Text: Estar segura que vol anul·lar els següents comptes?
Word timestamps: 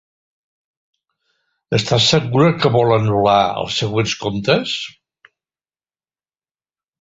Estar 1.77 1.99
segura 2.05 2.47
que 2.63 2.71
vol 2.77 2.95
anul·lar 2.95 3.35
els 3.65 3.77
següents 3.83 4.17
comptes? 4.25 4.75